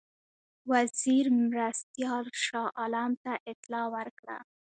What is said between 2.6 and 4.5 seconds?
عالم ته اطلاع ورکړه.